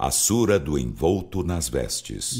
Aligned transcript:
A 0.00 0.12
Sura 0.12 0.60
do 0.60 0.78
Envolto 0.78 1.42
nas 1.42 1.68
Vestes. 1.68 2.38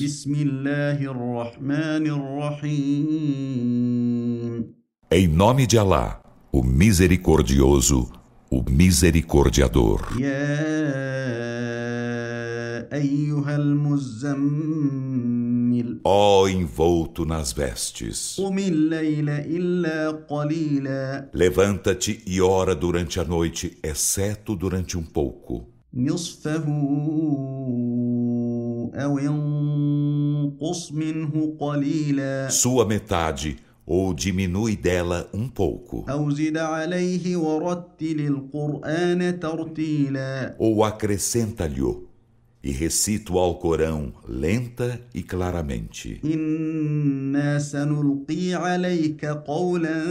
Em 5.11 5.26
nome 5.26 5.67
de 5.67 5.76
Alá, 5.76 6.23
o 6.52 6.63
Misericordioso, 6.63 8.12
o 8.48 8.62
Misericordiador. 8.62 10.07
Ó 16.04 16.43
oh, 16.43 16.48
envolto 16.48 17.25
nas 17.25 17.52
vestes. 17.52 18.38
Levanta-te 21.34 22.22
e 22.25 22.40
ora 22.40 22.77
durante 22.77 23.18
a 23.18 23.25
noite, 23.25 23.77
exceto 23.82 24.54
durante 24.54 24.96
um 24.96 25.02
pouco. 25.02 25.77
نصفه 25.94 26.66
أو 28.96 29.20
انقص 29.20 30.92
منه 30.92 31.56
قليلا 31.60 32.49
Sua 32.49 32.85
metade, 32.85 33.57
ou 33.85 34.13
diminui 34.13 34.75
dela 34.75 35.29
um 35.33 35.47
pouco, 35.47 36.05
أو 36.09 36.29
زد 36.29 36.57
عليه 36.57 37.38
ورتل 37.38 38.20
القرآن 38.20 39.39
ترتيلا 39.39 40.55
ou 40.59 40.83
acrescenta-lhe 40.83 42.13
e 42.63 42.71
recita 42.71 43.33
o 43.33 43.39
Alcorão 43.39 44.13
lenta 44.27 45.02
e 45.13 45.21
claramente. 45.21 46.21
إنا 46.25 47.59
سنلقي 47.59 48.53
عليك 48.53 49.25
قولا 49.25 50.03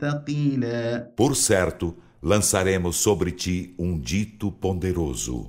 ثقيلا 0.00 1.12
Por 1.16 1.36
certo, 1.36 1.94
lançaremos 2.25 2.95
sobre 2.95 3.29
ti 3.29 3.75
um 3.77 3.99
dito 3.99 4.51
ponderoso. 4.51 5.47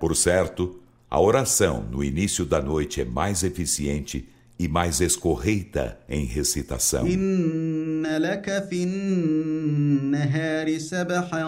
Por 0.00 0.16
certo, 0.16 0.80
a 1.10 1.20
oração 1.20 1.86
no 1.90 2.02
início 2.02 2.46
da 2.46 2.62
noite 2.62 3.02
é 3.02 3.04
mais 3.04 3.42
eficiente 3.42 4.26
e 4.61 4.67
mais 4.67 5.01
escorreita 5.01 5.97
em 6.09 6.25
recitação. 6.25 7.05
إن 7.07 8.17
لك 8.17 8.67
في 8.69 8.83
النهار 8.83 10.77
سبحا 10.77 11.43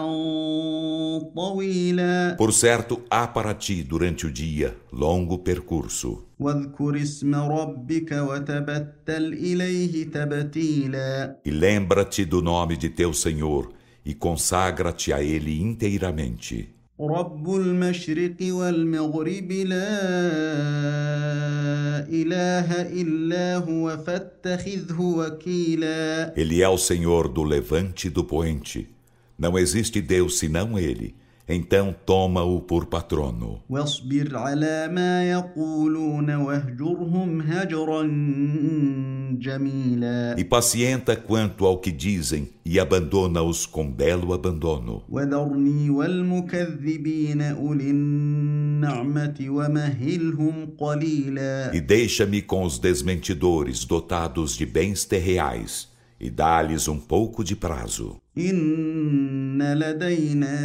طويلا 1.36 2.36
Por 2.36 2.52
certo, 2.52 3.00
há 3.10 3.26
para 3.26 3.54
ti 3.54 3.82
durante 3.82 4.26
o 4.26 4.30
dia 4.30 4.76
longo 4.92 5.38
percurso. 5.38 6.26
واذكر 6.40 7.02
اسم 7.02 7.34
ربك 7.34 8.12
وتبتل 8.12 9.32
إليه 9.32 10.04
تبتيلا 10.10 11.36
E 11.44 11.50
lembra-te 11.50 12.24
do 12.24 12.40
nome 12.42 12.76
de 12.76 12.88
teu 12.88 13.12
Senhor 13.12 13.72
e 14.06 14.14
consagra-te 14.14 15.12
a 15.12 15.22
Ele 15.22 15.60
inteiramente. 15.60 16.68
رب 17.00 17.54
المشرق 17.54 18.36
والمغرب 18.42 19.52
لا 19.52 19.90
ele 26.35 26.61
é 26.61 26.69
o 26.69 26.77
Senhor 26.77 27.27
do 27.27 27.43
levante 27.43 28.07
e 28.07 28.09
do 28.09 28.23
poente. 28.23 28.89
Não 29.37 29.57
existe 29.57 30.01
Deus 30.01 30.37
senão 30.39 30.77
Ele. 30.79 31.15
Então 31.47 31.95
toma-o 32.05 32.59
por 32.59 32.87
patrono. 32.87 33.61
E 40.37 40.43
pacienta 40.43 41.15
quanto 41.15 41.65
ao 41.65 41.77
que 41.77 41.91
dizem 41.91 42.49
e 42.65 42.79
abandona-os 42.79 43.67
com 43.67 43.91
belo 43.91 44.33
abandono. 44.33 45.03
E 51.73 51.81
deixa-me 51.81 52.41
com 52.41 52.63
os 52.63 52.79
desmentidores 52.79 53.85
dotados 53.85 54.57
de 54.57 54.65
bens 54.65 55.05
terreais 55.05 55.93
e 56.19 56.29
dá-lhes 56.29 56.87
um 56.87 56.99
pouco 56.99 57.43
de 57.43 57.55
prazo. 57.55 58.17
إن 58.38 59.62
لدينا 59.74 60.56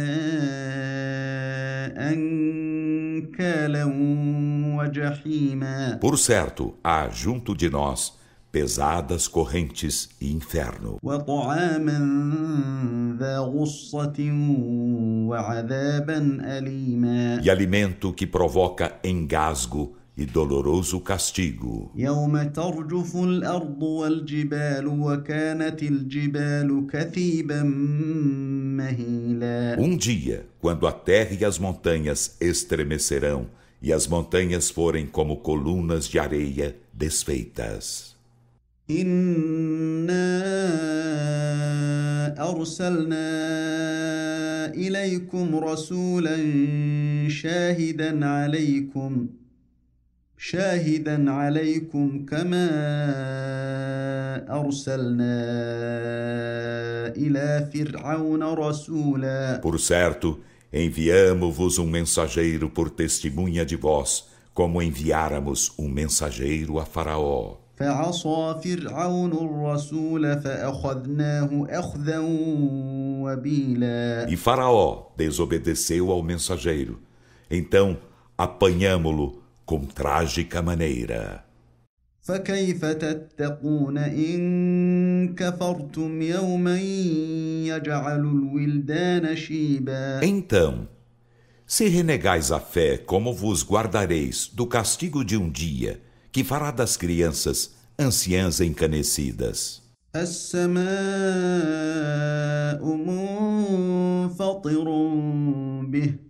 أنكالا 2.12 3.84
وجحيما 4.78 5.98
Por 6.00 6.16
certo, 6.18 6.74
há 6.84 7.08
junto 7.08 7.54
de 7.54 7.68
nós 7.70 8.16
pesadas 8.52 9.28
correntes 9.28 10.08
e 10.20 10.32
inferno, 10.32 10.98
وطعاما 11.02 11.98
ذا 13.18 13.38
غصة 13.38 14.30
وعذابا 15.28 16.38
أليما 16.40 17.40
e 17.42 17.50
alimento 17.50 18.12
que 18.12 18.26
provoca 18.26 18.98
engasgo 19.04 19.96
e 20.16 20.24
doloroso 20.24 21.00
castigo. 21.00 21.90
يوم 21.96 22.42
ترجف 22.42 23.16
الأرض 23.16 23.82
والجبال 23.82 24.86
وكانت 24.86 25.82
الجبال 25.82 26.86
كثيبا 26.92 27.62
مهيلا 28.76 29.76
Um 29.78 29.96
dia, 29.96 30.46
quando 30.60 30.86
a 30.86 30.92
terra 30.92 31.36
e 31.38 31.44
as 31.44 31.58
montanhas 31.58 32.36
estremecerão 32.40 33.46
e 33.82 33.92
as 33.92 34.06
montanhas 34.06 34.70
forem 34.70 35.06
como 35.06 35.36
colunas 35.36 36.08
de 36.08 36.18
areia 36.18 36.76
desfeitas. 36.94 38.16
إنا 38.90 40.36
أرسلنا 42.50 43.28
إليكم 44.74 45.56
رسولا 45.56 46.36
شاهدا 47.28 48.26
عليكم 48.26 49.26
شاهدا 50.40 51.30
عليكم 51.30 52.26
كما 52.26 52.68
أرسلنا 54.50 55.36
إلى 57.16 57.70
فرعون 57.74 58.42
رسولا 58.42 59.60
Por 59.62 59.78
certo, 59.78 60.38
enviamo-vos 60.72 61.78
um 61.78 61.86
mensageiro 61.86 62.68
por 62.68 62.90
testemunha 62.90 63.64
de 63.64 63.76
vós, 63.76 64.26
como 64.54 64.82
enviáramos 64.82 65.72
um 65.78 65.88
mensageiro 65.88 66.78
a 66.78 66.84
Faraó. 66.84 67.56
فعصى 67.76 68.54
فرعون 68.64 69.32
الرسول 69.32 70.40
فأخذناه 70.40 71.66
أخذا 71.70 72.18
وبيلا 73.22 74.26
E 74.30 74.36
Faraó 74.36 75.12
desobedeceu 75.16 76.10
ao 76.10 76.22
mensageiro. 76.22 76.98
Então 77.50 77.96
apanhamo-lo 78.38 79.42
com 79.70 79.84
trágica 79.84 80.62
maneira. 80.62 81.46
فكيف 82.22 82.84
تتقون 82.84 83.98
إن 83.98 85.34
كفرتم 85.34 86.22
يوما 86.22 86.80
يجعل 87.66 88.20
الولدان 88.20 89.36
شيبا 89.36 90.20
Então, 90.22 90.88
se 91.66 91.88
renegais 91.88 92.50
a 92.50 92.58
fé, 92.58 92.98
como 92.98 93.32
vos 93.32 93.62
guardareis 93.62 94.50
do 94.52 94.66
castigo 94.66 95.24
de 95.24 95.36
um 95.36 95.48
dia 95.48 96.00
que 96.32 96.42
fará 96.42 96.70
das 96.72 96.96
crianças 96.96 97.70
anciãs 97.98 98.60
encanecidas? 98.60 99.86
السماء 100.16 100.86
منفطر 102.96 104.84
به 105.82 106.14
كان 106.14 106.14
وعده 106.14 106.14
مفعولا 106.14 106.29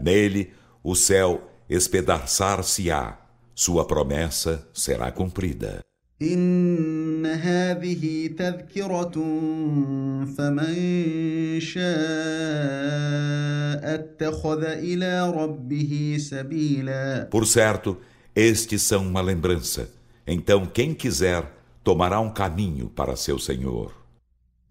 Nele, 0.00 0.52
o 0.82 0.94
céu 0.94 1.50
espedaçar-se-á, 1.68 3.18
sua 3.54 3.84
promessa 3.86 4.68
será 4.72 5.10
cumprida. 5.10 5.84
إن 6.22 7.26
هذه 7.26 8.26
تذكرة 8.38 9.14
فمن 10.36 10.74
شاء 11.60 11.84
اتخذ 13.94 14.64
إلى 14.64 15.30
ربه 15.30 16.16
سبيلا 16.20 17.28
Por 17.30 17.46
certo, 17.46 17.98
estes 18.34 18.82
são 18.82 19.06
uma 19.06 19.20
lembrança. 19.20 19.88
Então, 20.26 20.66
quem 20.66 20.94
quiser, 20.94 21.52
tomará 21.82 22.20
um 22.20 22.30
caminho 22.30 22.88
para 22.88 23.16
seu 23.16 23.38
Senhor. 23.38 23.92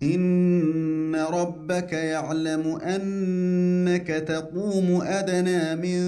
إن 0.02 0.97
ربك 1.17 1.93
يعلم 1.93 2.77
أنك 2.77 4.07
تقوم 4.07 5.01
أدنى 5.03 5.77
من 5.77 6.01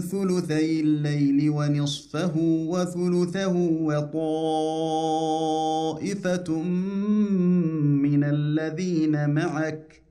ثلثي 0.00 0.80
الليل 0.80 1.50
ونصفه 1.50 2.32
وثلثه 2.66 3.56
وطائفة 3.80 4.62
من 8.02 8.24
الذين 8.24 9.30
معك 9.30 10.02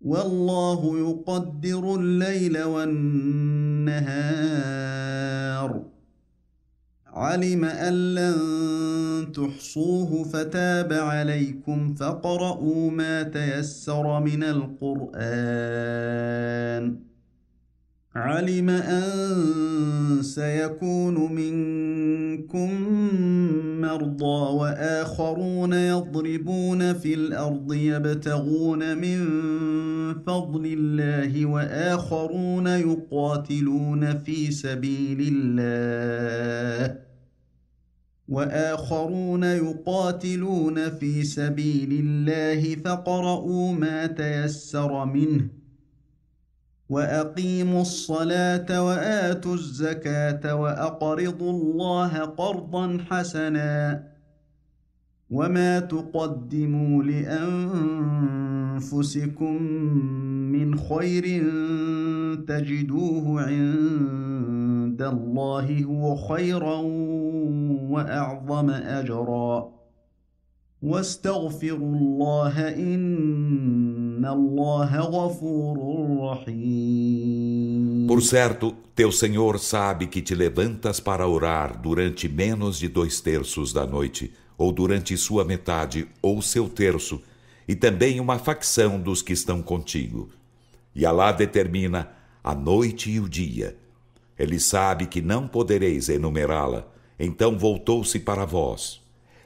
والله 0.00 0.98
يقدر 0.98 1.94
الليل 1.94 2.62
والنهار. 2.62 4.20
علم 7.06 7.64
أن 7.64 8.14
لن 8.14 8.59
تحصوه 9.32 10.24
فتاب 10.24 10.92
عليكم 10.92 11.94
فقرؤوا 11.94 12.90
ما 12.90 13.22
تيسر 13.22 14.20
من 14.20 14.42
القرآن. 14.42 15.20
علم 18.14 18.70
أن 18.70 20.22
سيكون 20.22 21.32
منكم 21.32 22.70
مرضى 23.80 24.54
وآخرون 24.54 25.72
يضربون 25.72 26.92
في 26.92 27.14
الأرض 27.14 27.72
يبتغون 27.72 28.98
من 28.98 29.18
فضل 30.26 30.66
الله 30.78 31.46
وآخرون 31.46 32.66
يقاتلون 32.66 34.18
في 34.18 34.50
سبيل 34.50 35.34
الله. 35.34 37.09
وآخرون 38.30 39.44
يقاتلون 39.44 40.90
في 40.90 41.22
سبيل 41.24 41.92
الله 41.92 42.74
فقرؤوا 42.74 43.72
ما 43.72 44.06
تيسر 44.06 45.04
منه 45.04 45.48
وأقيموا 46.88 47.82
الصلاة 47.82 48.84
وآتوا 48.86 49.54
الزكاة 49.54 50.54
وأقرضوا 50.54 51.52
الله 51.52 52.18
قرضا 52.18 52.98
حسنا 53.10 54.02
وما 55.30 55.80
تقدموا 55.80 57.02
لأنفسكم 57.02 58.80
من 60.69 60.79
خير 60.79 61.23
تجدوه 62.47 63.41
عند 63.41 65.01
الله 65.01 65.83
هو 65.83 66.15
خيرا 66.15 66.75
واعظم 67.91 68.69
اجرا 68.69 69.69
واستغفروا 70.81 71.95
الله 71.95 72.69
ان 72.69 73.95
Por 78.07 78.21
certo, 78.21 78.73
teu 78.95 79.11
Senhor 79.11 79.59
sabe 79.59 80.07
que 80.07 80.21
te 80.21 80.33
levantas 80.33 80.99
para 80.99 81.27
orar 81.27 81.79
durante 81.79 82.27
menos 82.27 82.79
de 82.79 82.87
dois 82.87 83.19
terços 83.21 83.71
da 83.73 83.85
noite, 83.85 84.33
ou 84.57 84.71
durante 84.71 85.15
sua 85.17 85.43
metade, 85.43 86.07
ou 86.21 86.41
seu 86.41 86.69
terço, 86.69 87.21
e 87.67 87.75
também 87.75 88.19
uma 88.19 88.39
facção 88.39 88.99
dos 88.99 89.21
que 89.21 89.33
estão 89.33 89.61
contigo. 89.61 90.29
E 91.00 91.06
Alá 91.06 91.32
determina 91.32 92.12
a 92.44 92.54
noite 92.54 93.10
e 93.10 93.18
o 93.18 93.26
dia. 93.26 93.74
Ele 94.38 94.60
sabe 94.60 95.06
que 95.06 95.22
não 95.22 95.48
podereis 95.48 96.10
enumerá-la, 96.10 96.86
então 97.18 97.56
voltou-se 97.56 98.18
para 98.20 98.44
vós. 98.44 99.00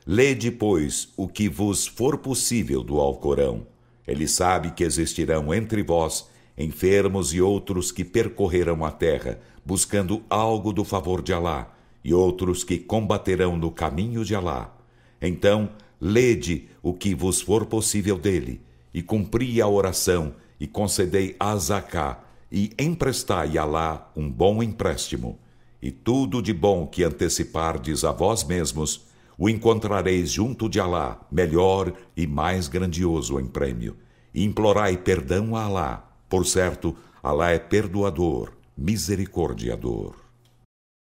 Lede, 0.05 0.51
pois, 0.51 1.13
o 1.17 1.29
que 1.29 1.49
vos 1.49 1.87
for 1.87 2.19
possível 2.19 2.83
do 2.83 2.99
Alcorão 2.99 3.65
ele 4.05 4.27
sabe 4.27 4.73
que 4.73 4.83
existirão 4.83 5.55
entre 5.55 5.81
vós 5.85 6.29
enfermos 6.59 7.33
e 7.33 7.41
outros 7.41 7.93
que 7.93 8.05
percorrerão 8.05 8.85
a 8.85 8.91
terra, 8.91 9.39
buscando 9.65 10.25
algo 10.29 10.73
do 10.73 10.83
favor 10.85 11.23
de 11.23 11.33
Alá, 11.33 11.73
e 12.05 12.13
outros 12.13 12.65
que 12.65 12.79
combaterão 12.79 13.57
no 13.57 13.71
caminho 13.71 14.25
de 14.25 14.35
Alá. 14.35 14.77
Então, 15.23 15.71
lede 16.01 16.69
o 16.83 16.93
que 16.93 17.15
vos 17.15 17.41
for 17.41 17.65
possível 17.65 18.19
dele, 18.19 18.61
e 18.93 19.03
cumpri 19.03 19.61
a 19.63 19.69
oração, 19.69 20.35
e 20.59 20.67
concedei 20.67 21.37
a 21.39 21.57
Zaká, 21.57 22.21
e 22.51 22.73
emprestai 22.79 23.59
a 23.59 23.63
Alá 23.63 24.11
um 24.17 24.31
bom 24.31 24.63
empréstimo. 24.63 25.39
E 25.83 25.91
tudo 25.91 26.41
de 26.41 26.53
bom 26.53 26.87
que 26.87 27.03
antecipardes 27.03 28.05
a 28.05 28.13
vós 28.13 28.45
mesmos, 28.45 29.07
o 29.37 29.49
encontrareis 29.49 30.31
junto 30.31 30.69
de 30.69 30.79
Alá, 30.79 31.21
melhor 31.31 31.93
e 32.17 32.27
mais 32.27 32.69
grandioso 32.69 33.41
em 33.41 33.47
prêmio. 33.47 33.97
E 34.33 34.45
implorai 34.45 34.97
perdão 34.97 35.57
a 35.57 35.65
Alá. 35.65 36.11
Por 36.29 36.47
certo, 36.47 36.97
Alá 37.23 37.51
é 37.51 37.59
perdoador, 37.59 38.53
misericordiador. 38.77 40.24